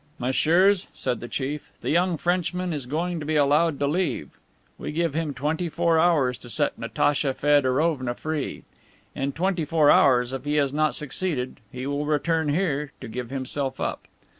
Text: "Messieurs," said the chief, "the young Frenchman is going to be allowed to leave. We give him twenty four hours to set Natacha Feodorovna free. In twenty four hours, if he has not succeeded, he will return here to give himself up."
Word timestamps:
"Messieurs," 0.17 0.87
said 0.95 1.19
the 1.19 1.27
chief, 1.27 1.71
"the 1.81 1.91
young 1.91 2.17
Frenchman 2.17 2.73
is 2.73 2.87
going 2.87 3.19
to 3.19 3.25
be 3.27 3.35
allowed 3.35 3.77
to 3.77 3.85
leave. 3.85 4.31
We 4.79 4.91
give 4.91 5.13
him 5.13 5.35
twenty 5.35 5.69
four 5.69 5.99
hours 5.99 6.39
to 6.39 6.49
set 6.49 6.75
Natacha 6.79 7.35
Feodorovna 7.35 8.15
free. 8.15 8.63
In 9.13 9.31
twenty 9.31 9.63
four 9.63 9.91
hours, 9.91 10.33
if 10.33 10.43
he 10.43 10.55
has 10.55 10.73
not 10.73 10.95
succeeded, 10.95 11.59
he 11.71 11.85
will 11.85 12.07
return 12.07 12.49
here 12.49 12.91
to 12.99 13.07
give 13.07 13.29
himself 13.29 13.79
up." 13.79 14.07